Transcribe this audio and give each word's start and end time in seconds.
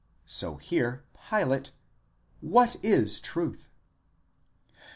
5 0.23 0.31
so 0.31 0.55
here 0.55 1.05
Pilate: 1.29 1.73
what 2.39 2.69
ἧς 2.81 3.21
truth? 3.21 3.69